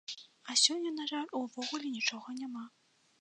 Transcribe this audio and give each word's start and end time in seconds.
А 0.53 0.53
сёння 0.61 0.93
на 0.95 1.05
жаль 1.11 1.29
увогуле 1.41 1.87
нічога 1.99 2.29
няма. 2.41 2.65